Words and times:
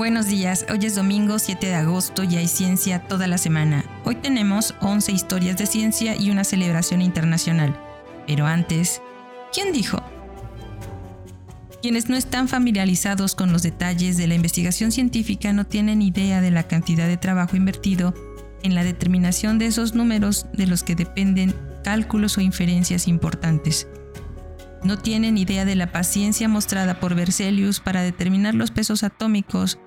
Buenos 0.00 0.28
días, 0.28 0.64
hoy 0.70 0.86
es 0.86 0.94
domingo 0.94 1.38
7 1.38 1.66
de 1.66 1.74
agosto 1.74 2.24
y 2.24 2.36
hay 2.36 2.48
ciencia 2.48 3.00
toda 3.00 3.26
la 3.26 3.36
semana. 3.36 3.84
Hoy 4.06 4.14
tenemos 4.14 4.74
11 4.80 5.12
historias 5.12 5.58
de 5.58 5.66
ciencia 5.66 6.16
y 6.16 6.30
una 6.30 6.42
celebración 6.42 7.02
internacional. 7.02 7.78
Pero 8.26 8.46
antes, 8.46 9.02
¿quién 9.52 9.74
dijo? 9.74 10.02
Quienes 11.82 12.08
no 12.08 12.16
están 12.16 12.48
familiarizados 12.48 13.34
con 13.34 13.52
los 13.52 13.62
detalles 13.62 14.16
de 14.16 14.26
la 14.26 14.36
investigación 14.36 14.90
científica 14.90 15.52
no 15.52 15.66
tienen 15.66 16.00
idea 16.00 16.40
de 16.40 16.50
la 16.50 16.62
cantidad 16.62 17.06
de 17.06 17.18
trabajo 17.18 17.58
invertido 17.58 18.14
en 18.62 18.74
la 18.74 18.84
determinación 18.84 19.58
de 19.58 19.66
esos 19.66 19.94
números 19.94 20.46
de 20.54 20.66
los 20.66 20.82
que 20.82 20.94
dependen 20.94 21.54
cálculos 21.84 22.38
o 22.38 22.40
inferencias 22.40 23.06
importantes. 23.06 23.86
No 24.82 24.96
tienen 24.96 25.36
idea 25.36 25.66
de 25.66 25.76
la 25.76 25.92
paciencia 25.92 26.48
mostrada 26.48 27.00
por 27.00 27.14
Berzelius 27.14 27.80
para 27.80 28.00
determinar 28.00 28.54
los 28.54 28.70
pesos 28.70 29.04
atómicos 29.04 29.78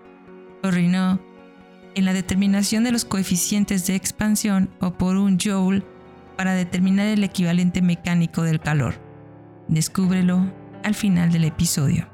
en 0.66 2.06
la 2.06 2.14
determinación 2.14 2.84
de 2.84 2.92
los 2.92 3.06
coeficientes 3.06 3.86
de 3.86 3.96
expansión 3.96 4.70
o 4.80 4.94
por 4.94 5.18
un 5.18 5.38
Joule 5.38 5.84
para 6.38 6.54
determinar 6.54 7.08
el 7.08 7.24
equivalente 7.24 7.82
mecánico 7.82 8.44
del 8.44 8.60
calor. 8.60 8.96
Descúbrelo 9.68 10.52
al 10.84 10.96
final 10.96 11.32
del 11.32 11.46
episodio. 11.46 12.13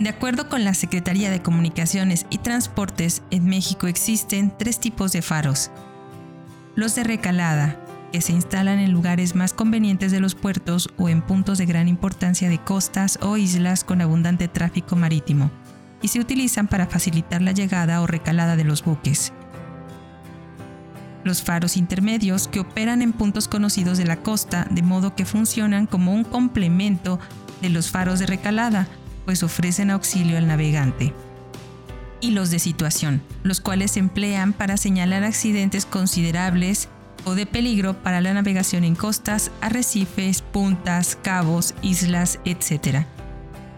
De 0.00 0.08
acuerdo 0.08 0.48
con 0.48 0.64
la 0.64 0.72
Secretaría 0.72 1.30
de 1.30 1.42
Comunicaciones 1.42 2.24
y 2.30 2.38
Transportes, 2.38 3.20
en 3.30 3.44
México 3.44 3.86
existen 3.86 4.50
tres 4.56 4.80
tipos 4.80 5.12
de 5.12 5.20
faros. 5.20 5.70
Los 6.74 6.94
de 6.94 7.04
recalada, 7.04 7.78
que 8.10 8.22
se 8.22 8.32
instalan 8.32 8.78
en 8.78 8.92
lugares 8.92 9.34
más 9.34 9.52
convenientes 9.52 10.10
de 10.10 10.20
los 10.20 10.34
puertos 10.34 10.88
o 10.96 11.10
en 11.10 11.20
puntos 11.20 11.58
de 11.58 11.66
gran 11.66 11.86
importancia 11.86 12.48
de 12.48 12.56
costas 12.56 13.18
o 13.20 13.36
islas 13.36 13.84
con 13.84 14.00
abundante 14.00 14.48
tráfico 14.48 14.96
marítimo, 14.96 15.50
y 16.00 16.08
se 16.08 16.18
utilizan 16.18 16.66
para 16.66 16.86
facilitar 16.86 17.42
la 17.42 17.52
llegada 17.52 18.00
o 18.00 18.06
recalada 18.06 18.56
de 18.56 18.64
los 18.64 18.82
buques. 18.82 19.34
Los 21.24 21.42
faros 21.42 21.76
intermedios 21.76 22.48
que 22.48 22.60
operan 22.60 23.02
en 23.02 23.12
puntos 23.12 23.48
conocidos 23.48 23.98
de 23.98 24.06
la 24.06 24.16
costa, 24.22 24.66
de 24.70 24.80
modo 24.80 25.14
que 25.14 25.26
funcionan 25.26 25.84
como 25.84 26.14
un 26.14 26.24
complemento 26.24 27.20
de 27.60 27.68
los 27.68 27.90
faros 27.90 28.18
de 28.18 28.24
recalada, 28.24 28.88
pues 29.30 29.44
ofrecen 29.44 29.92
auxilio 29.92 30.38
al 30.38 30.48
navegante. 30.48 31.14
Y 32.20 32.32
los 32.32 32.50
de 32.50 32.58
situación, 32.58 33.22
los 33.44 33.60
cuales 33.60 33.92
se 33.92 34.00
emplean 34.00 34.52
para 34.52 34.76
señalar 34.76 35.22
accidentes 35.22 35.86
considerables 35.86 36.88
o 37.24 37.36
de 37.36 37.46
peligro 37.46 37.94
para 37.94 38.20
la 38.20 38.34
navegación 38.34 38.82
en 38.82 38.96
costas, 38.96 39.52
arrecifes, 39.60 40.42
puntas, 40.42 41.16
cabos, 41.22 41.76
islas, 41.80 42.40
etc. 42.44 43.06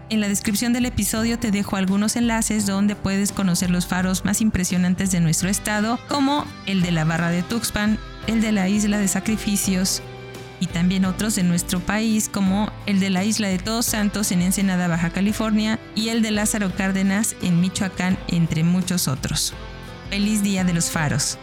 En 0.08 0.23
la 0.23 0.28
descripción 0.28 0.73
del 0.73 0.86
episodio 0.86 1.39
te 1.39 1.50
dejo 1.50 1.77
algunos 1.77 2.17
enlaces 2.17 2.64
donde 2.64 2.97
puedes 2.97 3.30
conocer 3.30 3.69
los 3.69 3.86
faros 3.86 4.25
más 4.25 4.41
impresionantes 4.41 5.12
de 5.12 5.20
nuestro 5.20 5.50
estado, 5.50 5.98
como 6.08 6.46
el 6.64 6.80
de 6.80 6.92
la 6.92 7.05
Barra 7.05 7.29
de 7.29 7.42
Tuxpan, 7.42 7.98
el 8.27 8.41
de 8.41 8.52
la 8.52 8.70
Isla 8.70 8.96
de 8.96 9.07
Sacrificios, 9.07 10.01
y 10.62 10.68
también 10.68 11.05
otros 11.05 11.34
de 11.34 11.42
nuestro 11.42 11.80
país 11.80 12.28
como 12.28 12.70
el 12.86 13.00
de 13.00 13.11
la 13.11 13.24
isla 13.24 13.48
de 13.48 13.58
Todos 13.58 13.84
Santos 13.84 14.30
en 14.30 14.42
Ensenada, 14.42 14.86
Baja 14.86 15.11
California 15.11 15.80
y 15.96 16.11
el 16.11 16.23
de 16.23 16.30
Lázaro 16.30 16.73
Cárdenas 16.73 17.34
en 17.42 17.61
Michoacán, 17.61 18.17
entre 18.28 18.62
muchos 18.62 19.08
otros. 19.08 19.55
Feliz 20.08 20.45
Día 20.45 20.62
de 20.62 20.73
los 20.73 20.89
Faros. 20.89 21.36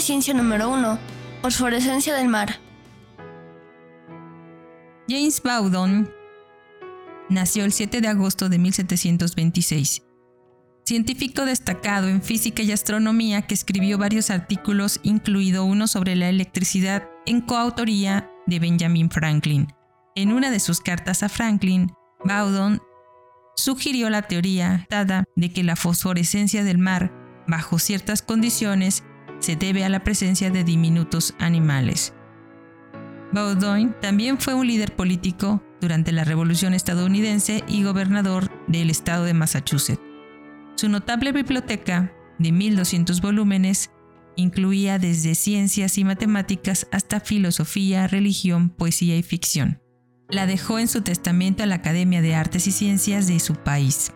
Ciencia 0.00 0.34
número 0.34 0.70
1. 0.70 0.98
Fosforescencia 1.42 2.14
del 2.14 2.28
mar. 2.28 2.60
James 5.08 5.42
Bowdon 5.42 6.10
nació 7.28 7.64
el 7.64 7.72
7 7.72 8.00
de 8.00 8.08
agosto 8.08 8.48
de 8.48 8.58
1726. 8.58 10.02
Científico 10.84 11.44
destacado 11.44 12.08
en 12.08 12.22
física 12.22 12.62
y 12.62 12.72
astronomía 12.72 13.42
que 13.42 13.54
escribió 13.54 13.98
varios 13.98 14.30
artículos, 14.30 15.00
incluido 15.02 15.64
uno 15.64 15.86
sobre 15.86 16.16
la 16.16 16.28
electricidad 16.28 17.08
en 17.26 17.40
coautoría 17.40 18.30
de 18.46 18.58
Benjamin 18.58 19.10
Franklin. 19.10 19.68
En 20.16 20.32
una 20.32 20.50
de 20.50 20.60
sus 20.60 20.80
cartas 20.80 21.22
a 21.22 21.28
Franklin, 21.28 21.92
Bowdon 22.24 22.80
sugirió 23.54 24.10
la 24.10 24.22
teoría 24.22 24.86
dada 24.90 25.24
de 25.36 25.52
que 25.52 25.62
la 25.62 25.76
fosforescencia 25.76 26.64
del 26.64 26.78
mar, 26.78 27.12
bajo 27.46 27.78
ciertas 27.78 28.22
condiciones, 28.22 29.04
se 29.40 29.56
debe 29.56 29.84
a 29.84 29.88
la 29.88 30.04
presencia 30.04 30.50
de 30.50 30.64
diminutos 30.64 31.34
animales. 31.38 32.14
Bowdoin 33.32 33.94
también 34.00 34.38
fue 34.38 34.54
un 34.54 34.66
líder 34.66 34.94
político 34.94 35.62
durante 35.80 36.12
la 36.12 36.24
Revolución 36.24 36.74
estadounidense 36.74 37.64
y 37.68 37.82
gobernador 37.82 38.50
del 38.66 38.90
estado 38.90 39.24
de 39.24 39.34
Massachusetts. 39.34 40.02
Su 40.76 40.88
notable 40.88 41.32
biblioteca, 41.32 42.12
de 42.38 42.52
1200 42.52 43.20
volúmenes, 43.20 43.90
incluía 44.36 44.98
desde 44.98 45.34
ciencias 45.34 45.98
y 45.98 46.04
matemáticas 46.04 46.86
hasta 46.90 47.20
filosofía, 47.20 48.06
religión, 48.06 48.70
poesía 48.70 49.16
y 49.16 49.22
ficción. 49.22 49.80
La 50.28 50.46
dejó 50.46 50.78
en 50.78 50.88
su 50.88 51.02
testamento 51.02 51.62
a 51.62 51.66
la 51.66 51.76
Academia 51.76 52.22
de 52.22 52.34
Artes 52.34 52.66
y 52.66 52.72
Ciencias 52.72 53.26
de 53.26 53.40
su 53.40 53.54
país. 53.54 54.12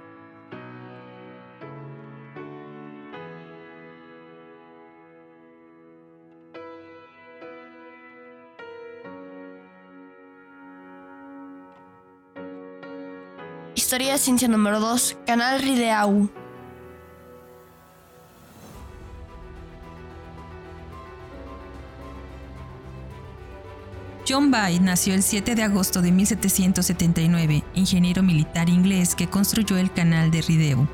Historia 13.94 14.15
de 14.15 14.19
ciencia 14.19 14.49
número 14.49 14.81
2, 14.81 15.19
Canal 15.25 15.62
Rideau. 15.62 16.28
John 24.28 24.50
Bay 24.50 24.81
nació 24.81 25.15
el 25.15 25.22
7 25.22 25.55
de 25.55 25.62
agosto 25.62 26.03
de 26.03 26.10
1779, 26.10 27.62
ingeniero 27.75 28.25
militar 28.25 28.69
inglés 28.69 29.15
que 29.15 29.28
construyó 29.28 29.77
el 29.77 29.93
canal 29.93 30.32
de 30.32 30.43
Rideau, 30.43 30.88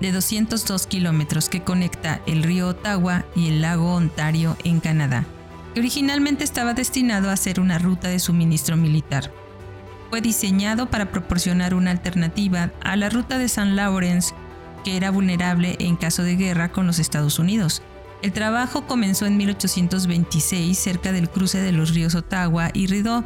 de 0.00 0.10
202 0.10 0.86
kilómetros 0.86 1.50
que 1.50 1.64
conecta 1.64 2.22
el 2.26 2.44
río 2.44 2.68
Ottawa 2.68 3.26
y 3.34 3.48
el 3.48 3.60
lago 3.60 3.94
Ontario 3.94 4.56
en 4.64 4.80
Canadá, 4.80 5.26
que 5.74 5.80
originalmente 5.80 6.44
estaba 6.44 6.72
destinado 6.72 7.28
a 7.28 7.36
ser 7.36 7.60
una 7.60 7.78
ruta 7.78 8.08
de 8.08 8.20
suministro 8.20 8.78
militar 8.78 9.30
fue 10.10 10.20
diseñado 10.20 10.90
para 10.90 11.10
proporcionar 11.10 11.74
una 11.74 11.90
alternativa 11.90 12.70
a 12.82 12.96
la 12.96 13.10
ruta 13.10 13.38
de 13.38 13.48
San 13.48 13.76
Lawrence, 13.76 14.34
que 14.84 14.96
era 14.96 15.10
vulnerable 15.10 15.76
en 15.78 15.96
caso 15.96 16.22
de 16.22 16.36
guerra 16.36 16.70
con 16.70 16.86
los 16.86 16.98
Estados 16.98 17.38
Unidos. 17.38 17.82
El 18.22 18.32
trabajo 18.32 18.86
comenzó 18.86 19.26
en 19.26 19.36
1826 19.36 20.78
cerca 20.78 21.12
del 21.12 21.28
cruce 21.28 21.60
de 21.60 21.72
los 21.72 21.94
ríos 21.94 22.14
Ottawa 22.14 22.70
y 22.72 22.86
Rideau. 22.86 23.24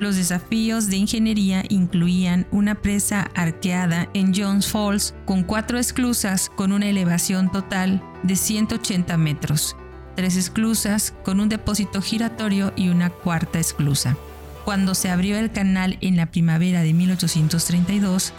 Los 0.00 0.16
desafíos 0.16 0.88
de 0.88 0.96
ingeniería 0.96 1.62
incluían 1.68 2.46
una 2.50 2.74
presa 2.74 3.30
arqueada 3.34 4.08
en 4.12 4.34
Jones 4.34 4.66
Falls 4.66 5.14
con 5.24 5.44
cuatro 5.44 5.78
esclusas 5.78 6.50
con 6.54 6.72
una 6.72 6.86
elevación 6.86 7.52
total 7.52 8.02
de 8.24 8.34
180 8.34 9.16
metros, 9.16 9.76
tres 10.16 10.36
esclusas 10.36 11.14
con 11.24 11.38
un 11.38 11.48
depósito 11.48 12.02
giratorio 12.02 12.72
y 12.74 12.88
una 12.88 13.10
cuarta 13.10 13.60
esclusa. 13.60 14.16
Cuando 14.64 14.94
se 14.94 15.10
abrió 15.10 15.36
el 15.38 15.52
canal 15.52 15.98
en 16.00 16.16
la 16.16 16.26
primavera 16.26 16.82
de 16.82 16.94
1832, 16.94 18.32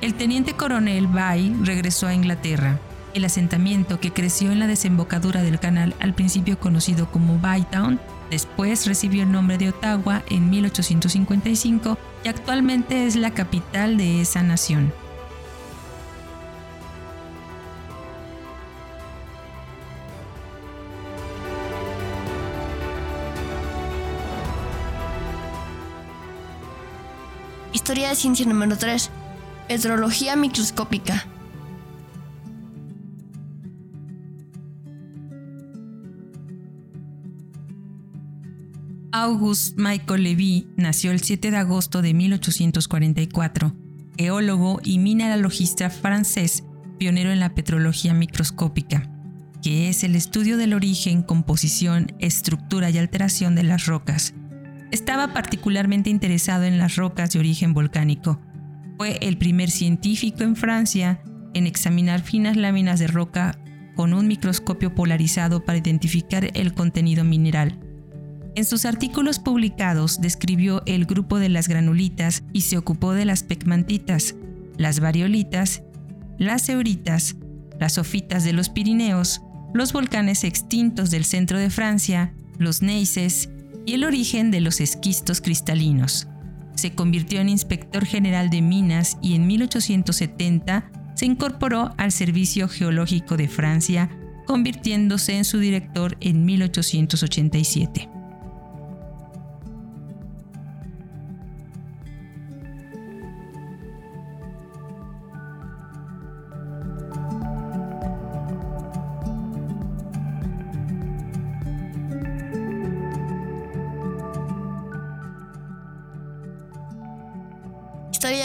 el 0.00 0.14
teniente 0.14 0.54
coronel 0.54 1.06
Bay 1.06 1.54
regresó 1.62 2.08
a 2.08 2.14
Inglaterra. 2.14 2.80
El 3.14 3.24
asentamiento 3.24 4.00
que 4.00 4.12
creció 4.12 4.50
en 4.50 4.58
la 4.58 4.66
desembocadura 4.66 5.42
del 5.42 5.60
canal, 5.60 5.94
al 6.00 6.14
principio 6.14 6.58
conocido 6.58 7.10
como 7.12 7.38
Baytown, 7.38 8.00
después 8.30 8.86
recibió 8.86 9.22
el 9.22 9.30
nombre 9.30 9.58
de 9.58 9.68
Ottawa 9.68 10.24
en 10.30 10.50
1855 10.50 11.96
y 12.24 12.28
actualmente 12.28 13.06
es 13.06 13.14
la 13.14 13.30
capital 13.30 13.96
de 13.96 14.20
esa 14.20 14.42
nación. 14.42 14.92
Historia 27.82 28.10
de 28.10 28.14
ciencia 28.14 28.46
número 28.46 28.78
3. 28.78 29.10
Petrología 29.66 30.36
microscópica. 30.36 31.26
Auguste 39.10 39.74
Michael 39.82 40.22
Levy 40.22 40.68
nació 40.76 41.10
el 41.10 41.22
7 41.22 41.50
de 41.50 41.56
agosto 41.56 42.02
de 42.02 42.14
1844, 42.14 43.74
geólogo 44.16 44.78
y 44.84 45.00
mineralogista 45.00 45.90
francés, 45.90 46.62
pionero 47.00 47.32
en 47.32 47.40
la 47.40 47.52
petrología 47.56 48.14
microscópica, 48.14 49.10
que 49.60 49.88
es 49.88 50.04
el 50.04 50.14
estudio 50.14 50.56
del 50.56 50.74
origen, 50.74 51.24
composición, 51.24 52.14
estructura 52.20 52.90
y 52.90 52.98
alteración 52.98 53.56
de 53.56 53.64
las 53.64 53.86
rocas. 53.86 54.34
Estaba 54.92 55.32
particularmente 55.32 56.10
interesado 56.10 56.64
en 56.64 56.76
las 56.76 56.96
rocas 56.96 57.32
de 57.32 57.38
origen 57.38 57.72
volcánico. 57.72 58.38
Fue 58.98 59.16
el 59.22 59.38
primer 59.38 59.70
científico 59.70 60.44
en 60.44 60.54
Francia 60.54 61.22
en 61.54 61.66
examinar 61.66 62.20
finas 62.20 62.58
láminas 62.58 63.00
de 63.00 63.06
roca 63.06 63.58
con 63.96 64.12
un 64.12 64.28
microscopio 64.28 64.94
polarizado 64.94 65.64
para 65.64 65.78
identificar 65.78 66.50
el 66.52 66.74
contenido 66.74 67.24
mineral. 67.24 67.80
En 68.54 68.66
sus 68.66 68.84
artículos 68.84 69.38
publicados 69.38 70.20
describió 70.20 70.82
el 70.84 71.06
grupo 71.06 71.38
de 71.38 71.48
las 71.48 71.68
granulitas 71.68 72.44
y 72.52 72.60
se 72.60 72.76
ocupó 72.76 73.14
de 73.14 73.24
las 73.24 73.44
pegmatitas, 73.44 74.34
las 74.76 75.00
variolitas, 75.00 75.82
las 76.38 76.68
euritas, 76.68 77.36
las 77.80 77.94
sofitas 77.94 78.44
de 78.44 78.52
los 78.52 78.68
Pirineos, 78.68 79.40
los 79.72 79.94
volcanes 79.94 80.44
extintos 80.44 81.10
del 81.10 81.24
centro 81.24 81.58
de 81.58 81.70
Francia, 81.70 82.34
los 82.58 82.82
neises 82.82 83.48
y 83.86 83.94
el 83.94 84.04
origen 84.04 84.50
de 84.50 84.60
los 84.60 84.80
esquistos 84.80 85.40
cristalinos. 85.40 86.28
Se 86.74 86.94
convirtió 86.94 87.40
en 87.40 87.48
inspector 87.48 88.04
general 88.04 88.50
de 88.50 88.62
minas 88.62 89.18
y 89.22 89.34
en 89.34 89.46
1870 89.46 90.90
se 91.14 91.26
incorporó 91.26 91.92
al 91.98 92.12
Servicio 92.12 92.68
Geológico 92.68 93.36
de 93.36 93.48
Francia, 93.48 94.10
convirtiéndose 94.46 95.36
en 95.36 95.44
su 95.44 95.58
director 95.58 96.16
en 96.20 96.44
1887. 96.44 98.21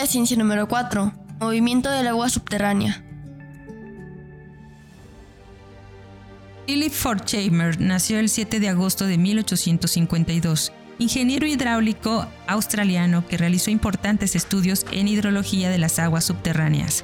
Ciencia 0.08 0.38
número 0.38 0.68
4. 0.68 1.14
Movimiento 1.40 1.92
del 1.92 2.08
agua 2.08 2.30
subterránea. 2.30 3.04
Philip 6.66 6.92
Forchheimer 6.92 7.80
nació 7.80 8.20
el 8.20 8.30
7 8.30 8.60
de 8.60 8.70
agosto 8.70 9.06
de 9.06 9.18
1852, 9.18 10.72
ingeniero 11.00 11.46
hidráulico 11.46 12.26
australiano 12.48 13.28
que 13.28 13.38
realizó 13.38 13.70
importantes 13.70 14.36
estudios 14.36 14.86
en 14.92 15.08
hidrología 15.08 15.70
de 15.70 15.78
las 15.78 16.00
aguas 16.00 16.26
subterráneas. 16.26 17.04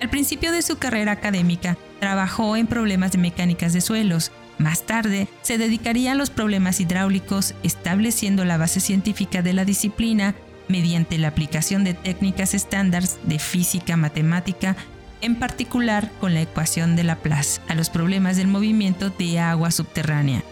Al 0.00 0.10
principio 0.10 0.52
de 0.52 0.62
su 0.62 0.78
carrera 0.78 1.12
académica, 1.12 1.76
trabajó 2.00 2.56
en 2.56 2.66
problemas 2.66 3.12
de 3.12 3.18
mecánicas 3.18 3.72
de 3.72 3.80
suelos. 3.80 4.32
Más 4.58 4.82
tarde, 4.82 5.28
se 5.42 5.58
dedicaría 5.58 6.12
a 6.12 6.16
los 6.16 6.30
problemas 6.30 6.80
hidráulicos, 6.80 7.54
estableciendo 7.62 8.44
la 8.44 8.58
base 8.58 8.80
científica 8.80 9.42
de 9.42 9.52
la 9.52 9.64
disciplina 9.64 10.34
mediante 10.68 11.18
la 11.18 11.28
aplicación 11.28 11.84
de 11.84 11.94
técnicas 11.94 12.54
estándares 12.54 13.18
de 13.24 13.38
física 13.38 13.96
matemática, 13.96 14.76
en 15.20 15.36
particular 15.36 16.10
con 16.20 16.34
la 16.34 16.42
ecuación 16.42 16.96
de 16.96 17.04
Laplace, 17.04 17.60
a 17.68 17.74
los 17.74 17.90
problemas 17.90 18.36
del 18.36 18.48
movimiento 18.48 19.10
de 19.10 19.38
agua 19.38 19.70
subterránea. 19.70 20.42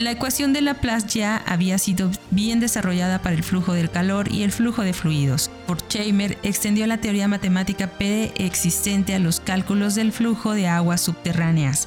La 0.00 0.12
ecuación 0.12 0.54
de 0.54 0.62
Laplace 0.62 1.08
ya 1.08 1.36
había 1.46 1.76
sido 1.76 2.10
bien 2.30 2.58
desarrollada 2.58 3.20
para 3.20 3.36
el 3.36 3.44
flujo 3.44 3.74
del 3.74 3.90
calor 3.90 4.32
y 4.32 4.44
el 4.44 4.50
flujo 4.50 4.80
de 4.80 4.94
fluidos. 4.94 5.50
Forchheimer 5.66 6.38
extendió 6.42 6.86
la 6.86 7.02
teoría 7.02 7.28
matemática 7.28 7.86
preexistente 7.86 9.14
a 9.14 9.18
los 9.18 9.40
cálculos 9.40 9.94
del 9.94 10.12
flujo 10.12 10.54
de 10.54 10.68
aguas 10.68 11.02
subterráneas. 11.02 11.86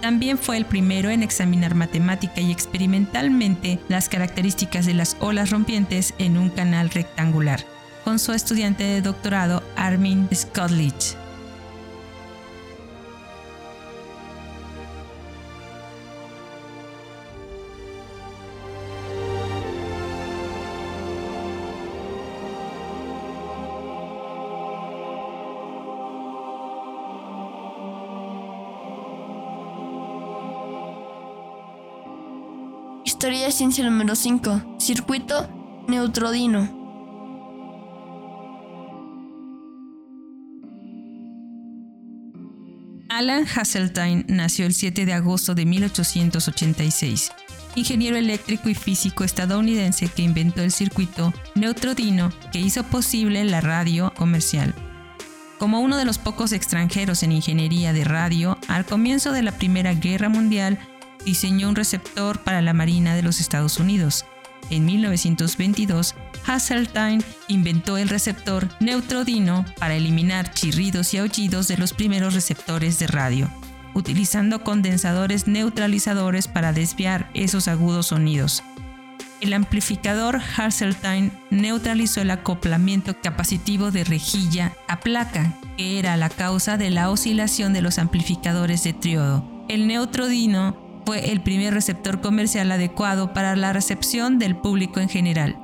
También 0.00 0.38
fue 0.38 0.56
el 0.56 0.64
primero 0.64 1.10
en 1.10 1.22
examinar 1.22 1.74
matemática 1.74 2.40
y 2.40 2.50
experimentalmente 2.50 3.78
las 3.88 4.08
características 4.08 4.86
de 4.86 4.94
las 4.94 5.16
olas 5.20 5.50
rompientes 5.50 6.14
en 6.18 6.38
un 6.38 6.48
canal 6.48 6.90
rectangular, 6.90 7.64
con 8.04 8.18
su 8.18 8.32
estudiante 8.32 8.84
de 8.84 9.02
doctorado 9.02 9.62
Armin 9.76 10.28
Skotlich. 10.34 11.16
Historia 33.20 33.44
de 33.44 33.52
ciencia 33.52 33.84
número 33.84 34.14
5. 34.14 34.76
Circuito 34.78 35.46
neutrodino. 35.86 36.58
Alan 43.10 43.44
Hasseltine 43.44 44.24
nació 44.26 44.64
el 44.64 44.72
7 44.72 45.04
de 45.04 45.12
agosto 45.12 45.54
de 45.54 45.66
1886, 45.66 47.30
ingeniero 47.74 48.16
eléctrico 48.16 48.70
y 48.70 48.74
físico 48.74 49.22
estadounidense 49.22 50.08
que 50.08 50.22
inventó 50.22 50.62
el 50.62 50.72
circuito 50.72 51.34
neutrodino 51.54 52.32
que 52.52 52.60
hizo 52.60 52.84
posible 52.84 53.44
la 53.44 53.60
radio 53.60 54.14
comercial. 54.16 54.74
Como 55.58 55.80
uno 55.80 55.98
de 55.98 56.06
los 56.06 56.16
pocos 56.16 56.52
extranjeros 56.52 57.22
en 57.22 57.32
ingeniería 57.32 57.92
de 57.92 58.04
radio, 58.04 58.56
al 58.68 58.86
comienzo 58.86 59.30
de 59.32 59.42
la 59.42 59.52
Primera 59.52 59.92
Guerra 59.92 60.30
Mundial 60.30 60.78
diseñó 61.24 61.68
un 61.68 61.76
receptor 61.76 62.40
para 62.40 62.62
la 62.62 62.72
Marina 62.72 63.14
de 63.14 63.22
los 63.22 63.40
Estados 63.40 63.78
Unidos. 63.78 64.24
En 64.70 64.84
1922, 64.84 66.14
Hasseltine 66.46 67.22
inventó 67.48 67.98
el 67.98 68.08
receptor 68.08 68.68
neutrodino 68.80 69.64
para 69.78 69.94
eliminar 69.94 70.52
chirridos 70.52 71.12
y 71.12 71.18
aullidos 71.18 71.68
de 71.68 71.76
los 71.76 71.92
primeros 71.92 72.34
receptores 72.34 72.98
de 72.98 73.06
radio, 73.08 73.50
utilizando 73.94 74.62
condensadores 74.62 75.48
neutralizadores 75.48 76.46
para 76.46 76.72
desviar 76.72 77.30
esos 77.34 77.68
agudos 77.68 78.06
sonidos. 78.06 78.62
El 79.40 79.54
amplificador 79.54 80.40
Hasseltine 80.56 81.32
neutralizó 81.50 82.20
el 82.20 82.30
acoplamiento 82.30 83.16
capacitivo 83.22 83.90
de 83.90 84.04
rejilla 84.04 84.74
a 84.86 85.00
placa, 85.00 85.54
que 85.78 85.98
era 85.98 86.16
la 86.18 86.28
causa 86.28 86.76
de 86.76 86.90
la 86.90 87.10
oscilación 87.10 87.72
de 87.72 87.80
los 87.80 87.98
amplificadores 87.98 88.84
de 88.84 88.92
triodo. 88.92 89.64
El 89.68 89.86
neutrodino 89.86 90.89
fue 91.10 91.32
el 91.32 91.40
primer 91.40 91.74
receptor 91.74 92.20
comercial 92.20 92.70
adecuado 92.70 93.32
para 93.32 93.56
la 93.56 93.72
recepción 93.72 94.38
del 94.38 94.54
público 94.54 95.00
en 95.00 95.08
general. 95.08 95.59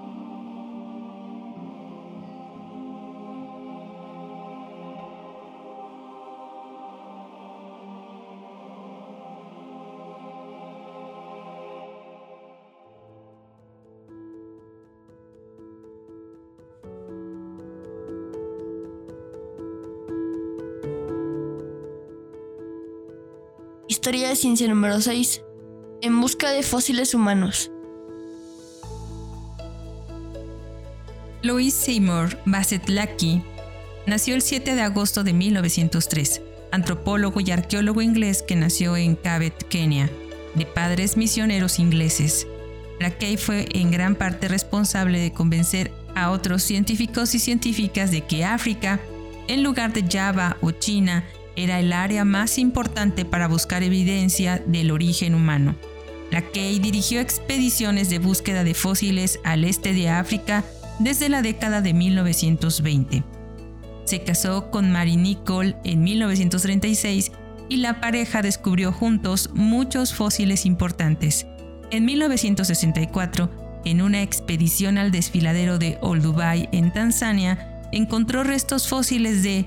Historia 24.06 24.28
de 24.28 24.36
ciencia 24.36 24.68
número 24.68 25.00
6. 25.00 25.42
En 26.00 26.20
busca 26.20 26.52
de 26.52 26.62
fósiles 26.62 27.12
humanos. 27.12 27.72
Louis 31.42 31.74
Seymour 31.74 32.38
Bassett 32.44 32.88
Lackey 32.88 33.42
nació 34.06 34.36
el 34.36 34.42
7 34.42 34.76
de 34.76 34.82
agosto 34.82 35.24
de 35.24 35.32
1903, 35.32 36.40
antropólogo 36.70 37.40
y 37.40 37.50
arqueólogo 37.50 38.00
inglés 38.00 38.44
que 38.46 38.54
nació 38.54 38.96
en 38.96 39.16
Cabot, 39.16 39.60
Kenia, 39.64 40.08
de 40.54 40.66
padres 40.66 41.16
misioneros 41.16 41.80
ingleses. 41.80 42.46
Lackey 43.00 43.36
fue 43.36 43.66
en 43.72 43.90
gran 43.90 44.14
parte 44.14 44.46
responsable 44.46 45.18
de 45.18 45.32
convencer 45.32 45.90
a 46.14 46.30
otros 46.30 46.62
científicos 46.62 47.34
y 47.34 47.40
científicas 47.40 48.12
de 48.12 48.20
que 48.20 48.44
África, 48.44 49.00
en 49.48 49.64
lugar 49.64 49.92
de 49.92 50.04
Java 50.08 50.58
o 50.60 50.70
China, 50.70 51.24
era 51.56 51.80
el 51.80 51.92
área 51.92 52.24
más 52.24 52.58
importante 52.58 53.24
para 53.24 53.48
buscar 53.48 53.82
evidencia 53.82 54.62
del 54.66 54.90
origen 54.90 55.34
humano. 55.34 55.74
La 56.30 56.42
Key 56.42 56.78
dirigió 56.78 57.20
expediciones 57.20 58.10
de 58.10 58.18
búsqueda 58.18 58.64
de 58.64 58.74
fósiles 58.74 59.40
al 59.44 59.64
este 59.64 59.92
de 59.92 60.10
África 60.10 60.64
desde 60.98 61.28
la 61.28 61.42
década 61.42 61.80
de 61.80 61.94
1920. 61.94 63.24
Se 64.04 64.22
casó 64.22 64.70
con 64.70 64.90
Mary 64.90 65.16
Nicole 65.16 65.76
en 65.84 66.02
1936 66.02 67.32
y 67.68 67.78
la 67.78 68.00
pareja 68.00 68.42
descubrió 68.42 68.92
juntos 68.92 69.50
muchos 69.54 70.14
fósiles 70.14 70.66
importantes. 70.66 71.46
En 71.90 72.04
1964, 72.04 73.50
en 73.84 74.02
una 74.02 74.22
expedición 74.22 74.98
al 74.98 75.10
desfiladero 75.10 75.78
de 75.78 75.98
Old 76.00 76.22
Dubai 76.22 76.68
en 76.72 76.92
Tanzania, 76.92 77.88
encontró 77.92 78.42
restos 78.42 78.88
fósiles 78.88 79.42
de 79.42 79.66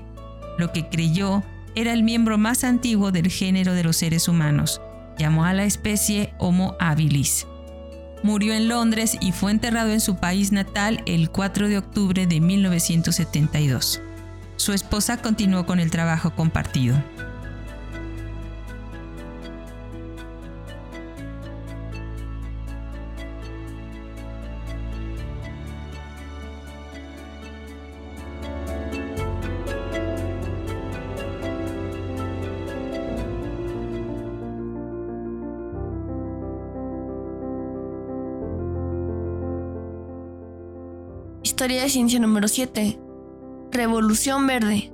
lo 0.58 0.72
que 0.72 0.88
creyó 0.88 1.42
era 1.74 1.92
el 1.92 2.02
miembro 2.02 2.38
más 2.38 2.64
antiguo 2.64 3.12
del 3.12 3.28
género 3.28 3.74
de 3.74 3.84
los 3.84 3.96
seres 3.96 4.28
humanos. 4.28 4.80
Llamó 5.18 5.44
a 5.44 5.52
la 5.52 5.64
especie 5.64 6.32
Homo 6.38 6.76
habilis. 6.80 7.46
Murió 8.22 8.52
en 8.52 8.68
Londres 8.68 9.16
y 9.20 9.32
fue 9.32 9.50
enterrado 9.50 9.90
en 9.90 10.00
su 10.00 10.16
país 10.16 10.52
natal 10.52 11.02
el 11.06 11.30
4 11.30 11.68
de 11.68 11.78
octubre 11.78 12.26
de 12.26 12.40
1972. 12.40 14.02
Su 14.56 14.72
esposa 14.72 15.22
continuó 15.22 15.64
con 15.64 15.80
el 15.80 15.90
trabajo 15.90 16.34
compartido. 16.34 17.02
Historia 41.60 41.82
de 41.82 41.90
ciencia 41.90 42.18
número 42.18 42.48
7. 42.48 42.98
Revolución 43.70 44.46
Verde. 44.46 44.90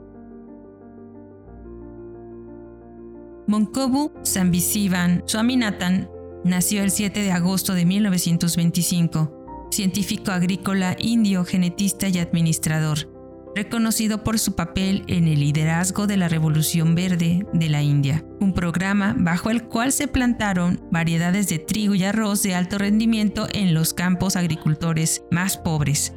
Monkobu 3.47 4.11
Sambisivan 4.25 5.23
Swaminathan 5.27 6.11
nació 6.43 6.83
el 6.83 6.91
7 6.91 7.23
de 7.23 7.31
agosto 7.31 7.73
de 7.73 7.85
1925, 7.85 9.69
científico 9.71 10.33
agrícola 10.33 10.97
indio, 10.99 11.45
genetista 11.45 12.09
y 12.09 12.19
administrador, 12.19 13.13
reconocido 13.55 14.25
por 14.25 14.41
su 14.41 14.57
papel 14.57 15.05
en 15.07 15.29
el 15.29 15.39
liderazgo 15.39 16.09
de 16.09 16.17
la 16.17 16.29
Revolución 16.29 16.97
Verde 16.97 17.47
de 17.53 17.69
la 17.69 17.83
India, 17.83 18.25
un 18.41 18.53
programa 18.53 19.15
bajo 19.17 19.51
el 19.51 19.69
cual 19.69 19.93
se 19.93 20.09
plantaron 20.09 20.81
variedades 20.91 21.49
de 21.49 21.61
trigo 21.61 21.95
y 21.95 22.03
arroz 22.03 22.43
de 22.43 22.57
alto 22.57 22.77
rendimiento 22.77 23.47
en 23.53 23.73
los 23.73 23.95
campos 23.95 24.35
agricultores 24.35 25.23
más 25.31 25.59
pobres, 25.59 26.13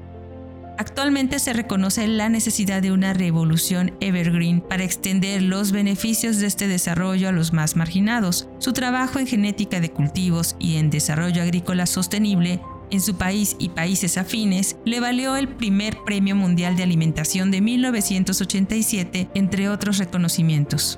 Actualmente 0.79 1.39
se 1.39 1.51
reconoce 1.51 2.07
la 2.07 2.29
necesidad 2.29 2.81
de 2.81 2.93
una 2.93 3.11
revolución 3.11 3.91
evergreen 3.99 4.61
para 4.61 4.85
extender 4.85 5.41
los 5.41 5.73
beneficios 5.73 6.37
de 6.37 6.47
este 6.47 6.69
desarrollo 6.69 7.27
a 7.27 7.33
los 7.33 7.51
más 7.51 7.75
marginados. 7.75 8.47
Su 8.59 8.71
trabajo 8.71 9.19
en 9.19 9.27
genética 9.27 9.81
de 9.81 9.91
cultivos 9.91 10.55
y 10.57 10.77
en 10.77 10.89
desarrollo 10.89 11.41
agrícola 11.41 11.85
sostenible 11.85 12.61
en 12.91 13.01
su 13.01 13.17
país 13.17 13.57
y 13.59 13.67
países 13.67 14.17
afines 14.17 14.77
le 14.85 15.01
valió 15.01 15.35
el 15.35 15.49
primer 15.49 15.97
Premio 16.05 16.37
Mundial 16.37 16.77
de 16.77 16.83
Alimentación 16.83 17.51
de 17.51 17.59
1987, 17.59 19.31
entre 19.33 19.67
otros 19.67 19.97
reconocimientos. 19.97 20.97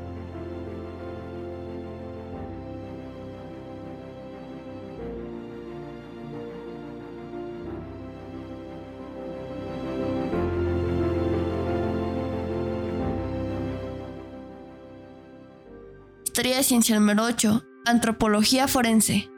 Ciencia 16.42 17.00
número 17.00 17.24
8. 17.24 17.64
Antropología 17.86 18.68
forense. 18.68 19.30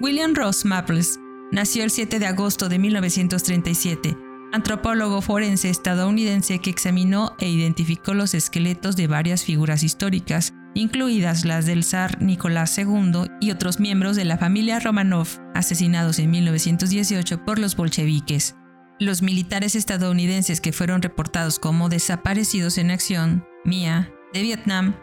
William 0.00 0.34
Ross 0.34 0.64
Maples 0.64 1.20
nació 1.52 1.84
el 1.84 1.90
7 1.90 2.18
de 2.18 2.26
agosto 2.26 2.70
de 2.70 2.78
1937, 2.78 4.16
antropólogo 4.54 5.20
forense 5.20 5.68
estadounidense 5.68 6.58
que 6.58 6.70
examinó 6.70 7.36
e 7.38 7.50
identificó 7.50 8.14
los 8.14 8.32
esqueletos 8.32 8.96
de 8.96 9.08
varias 9.08 9.44
figuras 9.44 9.82
históricas, 9.82 10.54
incluidas 10.72 11.44
las 11.44 11.66
del 11.66 11.84
zar 11.84 12.22
Nicolás 12.22 12.78
II 12.78 13.26
y 13.42 13.50
otros 13.50 13.78
miembros 13.78 14.16
de 14.16 14.24
la 14.24 14.38
familia 14.38 14.80
Romanov, 14.80 15.28
asesinados 15.54 16.18
en 16.18 16.30
1918 16.30 17.44
por 17.44 17.58
los 17.58 17.76
bolcheviques. 17.76 18.56
Los 19.00 19.20
militares 19.20 19.74
estadounidenses 19.74 20.62
que 20.62 20.72
fueron 20.72 21.02
reportados 21.02 21.58
como 21.58 21.90
desaparecidos 21.90 22.78
en 22.78 22.90
acción 22.90 23.44
Mia, 23.64 24.12
de 24.32 24.42
Vietnam, 24.42 24.94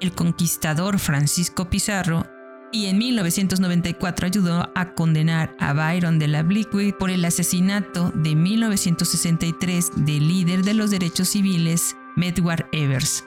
el 0.00 0.12
conquistador 0.12 0.98
Francisco 0.98 1.70
Pizarro, 1.70 2.26
y 2.72 2.86
en 2.86 2.98
1994 2.98 4.26
ayudó 4.26 4.72
a 4.74 4.94
condenar 4.94 5.54
a 5.58 5.74
Byron 5.74 6.18
de 6.18 6.28
la 6.28 6.42
Blickwood 6.42 6.94
por 6.94 7.10
el 7.10 7.24
asesinato 7.24 8.10
de 8.14 8.34
1963 8.34 9.90
del 9.96 10.26
líder 10.26 10.62
de 10.62 10.74
los 10.74 10.90
derechos 10.90 11.28
civiles, 11.28 11.96
Medward 12.16 12.66
Evers. 12.72 13.24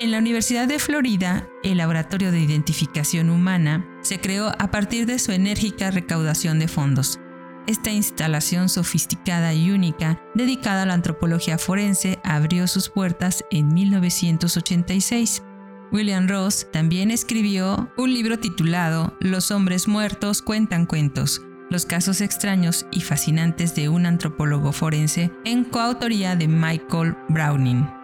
En 0.00 0.10
la 0.10 0.18
Universidad 0.18 0.68
de 0.68 0.78
Florida, 0.78 1.48
el 1.62 1.78
Laboratorio 1.78 2.32
de 2.32 2.40
Identificación 2.40 3.30
Humana 3.30 3.86
se 4.02 4.20
creó 4.20 4.48
a 4.58 4.70
partir 4.70 5.06
de 5.06 5.18
su 5.18 5.32
enérgica 5.32 5.90
recaudación 5.90 6.58
de 6.58 6.68
fondos. 6.68 7.20
Esta 7.66 7.90
instalación 7.90 8.68
sofisticada 8.68 9.54
y 9.54 9.70
única, 9.70 10.20
dedicada 10.34 10.82
a 10.82 10.86
la 10.86 10.94
antropología 10.94 11.56
forense, 11.56 12.18
abrió 12.22 12.66
sus 12.66 12.90
puertas 12.90 13.42
en 13.50 13.72
1986. 13.72 15.42
William 15.90 16.28
Ross 16.28 16.66
también 16.72 17.10
escribió 17.10 17.90
un 17.96 18.12
libro 18.12 18.38
titulado 18.38 19.16
Los 19.18 19.50
hombres 19.50 19.88
muertos 19.88 20.42
cuentan 20.42 20.84
cuentos, 20.84 21.40
los 21.70 21.86
casos 21.86 22.20
extraños 22.20 22.84
y 22.90 23.00
fascinantes 23.00 23.74
de 23.74 23.88
un 23.88 24.04
antropólogo 24.04 24.72
forense, 24.72 25.30
en 25.44 25.64
coautoría 25.64 26.36
de 26.36 26.48
Michael 26.48 27.16
Browning. 27.30 28.03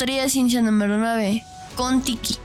Historia 0.00 0.22
de 0.22 0.30
ciencia 0.30 0.62
número 0.62 0.96
9. 0.96 1.44
Contiki. 1.76 2.38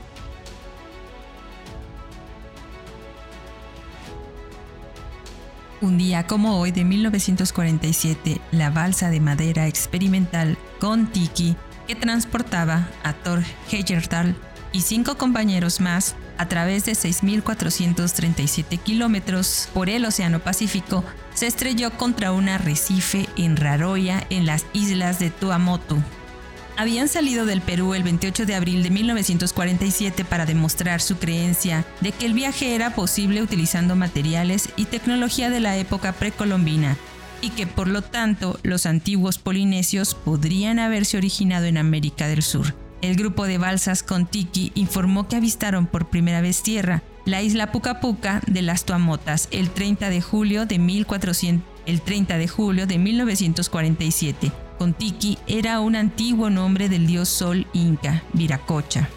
Un 5.80 5.96
día 5.96 6.26
como 6.26 6.60
hoy 6.60 6.70
de 6.70 6.84
1947, 6.84 8.42
la 8.52 8.68
balsa 8.68 9.08
de 9.08 9.20
madera 9.20 9.68
experimental 9.68 10.58
Kon-Tiki, 10.80 11.56
que 11.86 11.94
transportaba 11.94 12.90
a 13.02 13.14
Thor 13.14 13.42
Heyerdahl 13.72 14.36
y 14.72 14.82
cinco 14.82 15.16
compañeros 15.16 15.80
más 15.80 16.14
a 16.36 16.48
través 16.48 16.84
de 16.84 16.92
6.437 16.92 18.78
kilómetros 18.80 19.70
por 19.72 19.88
el 19.88 20.04
Océano 20.04 20.40
Pacífico, 20.40 21.04
se 21.32 21.46
estrelló 21.46 21.90
contra 21.92 22.32
un 22.32 22.50
arrecife 22.50 23.26
en 23.38 23.56
Raroya 23.56 24.26
en 24.28 24.44
las 24.44 24.66
islas 24.74 25.18
de 25.18 25.30
Tuamotu, 25.30 26.02
habían 26.76 27.08
salido 27.08 27.46
del 27.46 27.60
Perú 27.60 27.94
el 27.94 28.02
28 28.02 28.46
de 28.46 28.54
abril 28.54 28.82
de 28.82 28.90
1947 28.90 30.24
para 30.24 30.46
demostrar 30.46 31.00
su 31.00 31.16
creencia 31.16 31.86
de 32.00 32.12
que 32.12 32.26
el 32.26 32.34
viaje 32.34 32.74
era 32.74 32.94
posible 32.94 33.42
utilizando 33.42 33.96
materiales 33.96 34.68
y 34.76 34.84
tecnología 34.84 35.50
de 35.50 35.60
la 35.60 35.76
época 35.76 36.12
precolombina 36.12 36.96
y 37.40 37.50
que 37.50 37.66
por 37.66 37.88
lo 37.88 38.02
tanto 38.02 38.58
los 38.62 38.86
antiguos 38.86 39.38
polinesios 39.38 40.14
podrían 40.14 40.78
haberse 40.78 41.16
originado 41.16 41.66
en 41.66 41.78
América 41.78 42.28
del 42.28 42.42
Sur. 42.42 42.74
El 43.02 43.16
grupo 43.16 43.46
de 43.46 43.58
balsas 43.58 44.02
Contiki 44.02 44.72
informó 44.74 45.28
que 45.28 45.36
avistaron 45.36 45.86
por 45.86 46.08
primera 46.08 46.40
vez 46.40 46.62
tierra, 46.62 47.02
la 47.24 47.42
isla 47.42 47.70
Puca 47.70 48.00
Puca 48.00 48.40
de 48.46 48.62
las 48.62 48.84
Tuamotas, 48.84 49.48
el 49.50 49.70
30 49.70 50.08
de 50.08 50.22
julio 50.22 50.64
de, 50.64 50.78
1400, 50.78 51.75
el 51.86 52.02
30 52.02 52.38
de 52.38 52.48
julio 52.48 52.86
de 52.86 52.98
1947 52.98 54.52
Contiki 54.78 55.38
era 55.46 55.80
un 55.80 55.96
antiguo 55.96 56.50
nombre 56.50 56.88
del 56.88 57.06
dios 57.06 57.28
sol 57.28 57.66
inca, 57.72 58.22
Viracocha. 58.34 59.08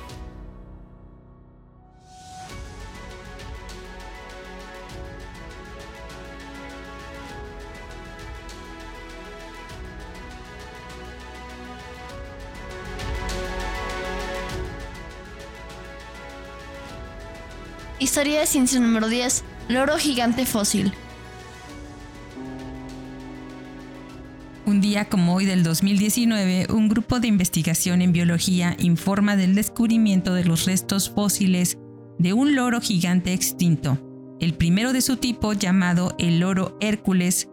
Historia 17.99 18.39
de 18.39 18.47
ciencia 18.47 18.79
número 18.79 19.09
10. 19.09 19.43
Loro 19.67 19.97
gigante 19.97 20.45
fósil. 20.45 20.93
Un 24.69 24.81
día 24.81 25.05
como 25.05 25.33
hoy 25.33 25.45
del 25.45 25.63
2019, 25.63 26.67
un 26.69 26.89
grupo 26.89 27.19
de 27.19 27.27
investigación 27.27 28.03
en 28.03 28.11
biología 28.11 28.75
informa 28.77 29.35
del 29.35 29.55
descubrimiento 29.55 30.35
de 30.35 30.45
los 30.45 30.65
restos 30.65 31.09
fósiles 31.09 31.79
de 32.19 32.33
un 32.33 32.53
loro 32.55 32.79
gigante 32.79 33.33
extinto, 33.33 33.97
el 34.39 34.53
primero 34.53 34.93
de 34.93 35.01
su 35.01 35.17
tipo 35.17 35.53
llamado 35.53 36.13
el 36.19 36.41
loro 36.41 36.77
Hércules 36.81 37.49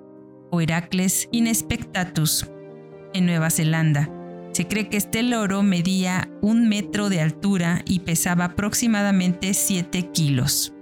o 0.50 0.60
Heracles 0.60 1.30
inspectatus, 1.32 2.48
en 3.14 3.24
Nueva 3.24 3.48
Zelanda. 3.48 4.10
Se 4.52 4.68
cree 4.68 4.90
que 4.90 4.98
este 4.98 5.22
loro 5.22 5.62
medía 5.62 6.28
un 6.42 6.68
metro 6.68 7.08
de 7.08 7.22
altura 7.22 7.80
y 7.86 8.00
pesaba 8.00 8.44
aproximadamente 8.44 9.54
7 9.54 10.10
kilos. 10.12 10.75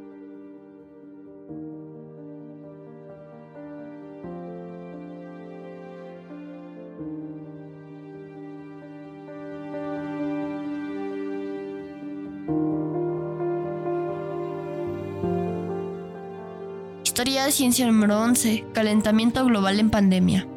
Historia 17.15 17.45
de 17.45 17.53
ciencia 17.53 17.87
número 17.87 18.21
11. 18.23 18.65
Calentamiento 18.73 19.45
global 19.45 19.79
en 19.79 19.89
pandemia. 19.89 20.49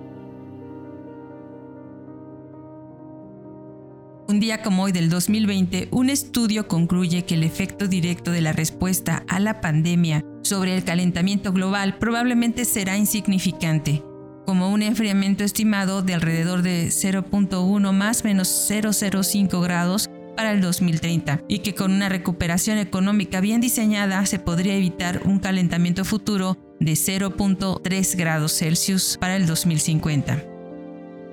Un 4.28 4.40
día 4.40 4.64
como 4.64 4.82
hoy 4.82 4.92
del 4.92 5.08
2020, 5.12 5.90
un 5.92 6.10
estudio 6.10 6.68
concluye 6.68 7.26
que 7.26 7.36
el 7.36 7.44
efecto 7.44 7.88
directo 7.88 8.32
de 8.32 8.42
la 8.42 8.54
respuesta 8.54 9.24
a 9.28 9.40
la 9.40 9.62
pandemia 9.62 10.24
sobre 10.42 10.76
el 10.76 10.84
calentamiento 10.84 11.54
global 11.54 12.00
probablemente 12.00 12.66
será 12.66 12.98
insignificante, 12.98 14.04
como 14.48 14.72
un 14.72 14.82
enfriamiento 14.82 15.44
estimado 15.44 16.02
de 16.02 16.16
alrededor 16.16 16.64
de 16.64 16.88
0.1 16.88 17.92
más 17.92 18.24
menos 18.24 18.68
0.05 18.68 19.62
grados 19.62 20.10
para 20.38 20.52
el 20.52 20.62
2030 20.62 21.42
y 21.48 21.60
que 21.60 21.74
con 21.74 21.92
una 21.92 22.10
recuperación 22.10 22.78
económica 22.78 23.42
bien 23.42 23.60
diseñada 23.60 24.24
se 24.28 24.38
podría 24.38 24.76
evitar 24.76 25.24
un 25.26 25.40
calentamiento 25.40 26.06
futuro 26.06 26.56
de 26.80 26.92
0.3 26.92 28.16
grados 28.16 28.54
Celsius 28.54 29.18
para 29.20 29.36
el 29.36 29.48
2050. 29.48 30.46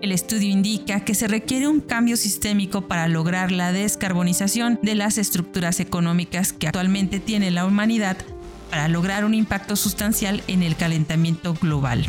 El 0.00 0.10
estudio 0.10 0.48
indica 0.48 1.04
que 1.04 1.14
se 1.14 1.28
requiere 1.28 1.68
un 1.68 1.80
cambio 1.80 2.16
sistémico 2.16 2.88
para 2.88 3.06
lograr 3.06 3.52
la 3.52 3.72
descarbonización 3.72 4.80
de 4.82 4.94
las 4.94 5.18
estructuras 5.18 5.80
económicas 5.80 6.54
que 6.54 6.68
actualmente 6.68 7.20
tiene 7.20 7.50
la 7.50 7.66
humanidad 7.66 8.16
para 8.70 8.88
lograr 8.88 9.26
un 9.26 9.34
impacto 9.34 9.76
sustancial 9.76 10.42
en 10.46 10.62
el 10.62 10.76
calentamiento 10.76 11.54
global. 11.60 12.08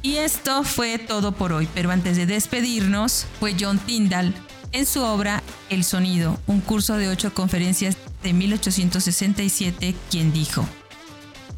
Y 0.00 0.16
esto 0.16 0.64
fue 0.64 0.98
todo 0.98 1.32
por 1.32 1.52
hoy, 1.52 1.68
pero 1.74 1.90
antes 1.90 2.16
de 2.16 2.24
despedirnos, 2.24 3.26
fue 3.38 3.54
John 3.60 3.78
Tyndall 3.78 4.34
en 4.72 4.86
su 4.86 5.02
obra 5.02 5.42
El 5.70 5.84
Sonido, 5.84 6.38
un 6.46 6.60
curso 6.60 6.96
de 6.96 7.08
ocho 7.08 7.32
conferencias 7.34 7.96
de 8.22 8.32
1867, 8.32 9.94
quien 10.10 10.32
dijo, 10.32 10.66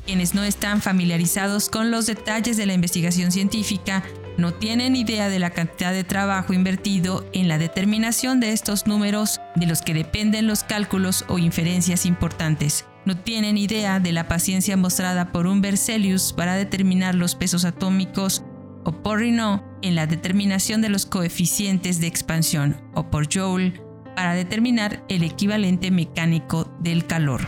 quienes 0.04 0.34
no 0.34 0.42
están 0.42 0.82
familiarizados 0.82 1.70
con 1.70 1.90
los 1.90 2.06
detalles 2.06 2.56
de 2.56 2.66
la 2.66 2.74
investigación 2.74 3.32
científica 3.32 4.04
no 4.36 4.52
tienen 4.52 4.96
idea 4.96 5.28
de 5.28 5.38
la 5.38 5.50
cantidad 5.50 5.92
de 5.92 6.04
trabajo 6.04 6.52
invertido 6.52 7.24
en 7.32 7.48
la 7.48 7.56
determinación 7.56 8.40
de 8.40 8.52
estos 8.52 8.86
números 8.86 9.40
de 9.54 9.66
los 9.66 9.80
que 9.80 9.94
dependen 9.94 10.46
los 10.46 10.64
cálculos 10.64 11.24
o 11.28 11.38
inferencias 11.38 12.04
importantes. 12.04 12.84
No 13.06 13.16
tienen 13.16 13.56
idea 13.56 14.00
de 14.00 14.12
la 14.12 14.28
paciencia 14.28 14.76
mostrada 14.76 15.30
por 15.30 15.46
un 15.46 15.60
Berzelius 15.60 16.32
para 16.32 16.56
determinar 16.56 17.14
los 17.14 17.34
pesos 17.34 17.64
atómicos 17.64 18.42
o 18.84 18.92
por 18.92 19.20
Rino 19.20 19.62
en 19.84 19.94
la 19.94 20.06
determinación 20.06 20.80
de 20.80 20.88
los 20.88 21.04
coeficientes 21.06 22.00
de 22.00 22.08
expansión 22.08 22.76
o 22.94 23.10
por 23.10 23.32
Joule 23.32 23.80
para 24.16 24.34
determinar 24.34 25.04
el 25.08 25.22
equivalente 25.22 25.90
mecánico 25.90 26.68
del 26.80 27.06
calor. 27.06 27.42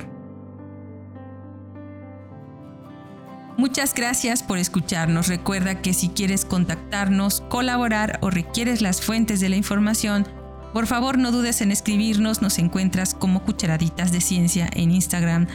Muchas 3.56 3.94
gracias 3.94 4.42
por 4.42 4.58
escucharnos. 4.58 5.28
Recuerda 5.28 5.80
que 5.80 5.94
si 5.94 6.10
quieres 6.10 6.44
contactarnos, 6.44 7.40
colaborar 7.48 8.18
o 8.20 8.28
requieres 8.28 8.82
las 8.82 9.00
fuentes 9.00 9.40
de 9.40 9.48
la 9.48 9.56
información, 9.56 10.28
por 10.74 10.86
favor 10.86 11.16
no 11.16 11.32
dudes 11.32 11.62
en 11.62 11.72
escribirnos. 11.72 12.42
Nos 12.42 12.58
encuentras 12.58 13.14
como 13.14 13.42
Cucharaditas 13.44 14.12
de 14.12 14.20
Ciencia 14.20 14.68
en 14.74 14.90
Instagram, 14.90 15.46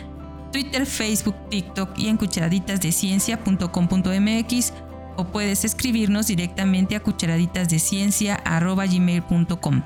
Twitter, 0.51 0.87
Facebook, 0.87 1.35
TikTok 1.51 1.99
y 1.99 2.07
en 2.07 2.17
cucharaditasdeciencia.com.mx 2.17 4.73
o 5.17 5.25
puedes 5.25 5.65
escribirnos 5.65 6.27
directamente 6.27 6.95
a 6.95 7.01
cucharaditasdeciencia.gmail.com. 7.01 9.81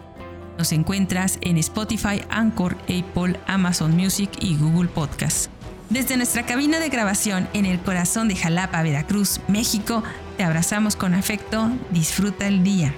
Nos 0.58 0.72
encuentras 0.72 1.38
en 1.42 1.58
Spotify, 1.58 2.22
Anchor, 2.30 2.78
Apple, 2.84 3.40
Amazon 3.48 3.96
Music 3.96 4.30
y 4.40 4.56
Google 4.56 4.90
Podcast. 4.90 5.50
Desde 5.90 6.18
nuestra 6.18 6.46
cabina 6.46 6.80
de 6.80 6.90
grabación 6.90 7.48
en 7.54 7.66
el 7.66 7.80
corazón 7.80 8.28
de 8.28 8.36
Jalapa, 8.36 8.82
Veracruz, 8.82 9.40
México, 9.48 10.04
te 10.38 10.44
abrazamos 10.44 10.96
con 10.96 11.14
afecto. 11.14 11.70
Disfruta 11.92 12.48
el 12.48 12.64
día. 12.64 12.94